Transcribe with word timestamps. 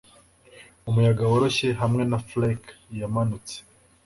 Umuyaga 0.89 1.23
woroshye 1.31 1.67
hamwe 1.81 2.03
na 2.11 2.19
flake 2.27 2.69
yamanutse 2.99 3.55